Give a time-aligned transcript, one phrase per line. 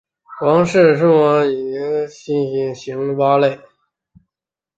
[0.41, 1.45] 王氏树蛙为
[2.07, 3.59] 树栖夜行性蛙类。